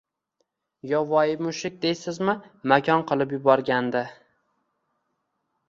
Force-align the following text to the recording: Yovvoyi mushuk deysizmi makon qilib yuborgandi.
Yovvoyi 0.91 1.35
mushuk 1.47 1.77
deysizmi 1.83 2.35
makon 2.73 3.05
qilib 3.13 3.37
yuborgandi. 3.39 4.05